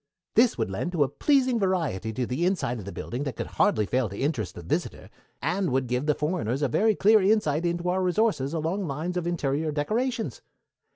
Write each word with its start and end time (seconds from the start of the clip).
This 0.33 0.57
would 0.57 0.71
lend 0.71 0.95
a 0.95 1.07
pleasing 1.07 1.59
variety 1.59 2.11
to 2.11 2.25
the 2.25 2.43
inside 2.43 2.79
of 2.79 2.85
the 2.85 2.91
building 2.91 3.21
that 3.23 3.35
could 3.35 3.45
hardly 3.45 3.85
fail 3.85 4.09
to 4.09 4.17
interest 4.17 4.55
the 4.55 4.63
visitor, 4.63 5.11
and 5.43 5.69
would 5.69 5.85
give 5.85 6.07
the 6.07 6.15
foreigners 6.15 6.63
a 6.63 6.67
very 6.67 6.95
clear 6.95 7.21
insight 7.21 7.67
into 7.67 7.87
our 7.87 8.01
resources 8.01 8.51
along 8.55 8.87
lines 8.87 9.15
of 9.15 9.27
interior 9.27 9.71
decorations. 9.71 10.41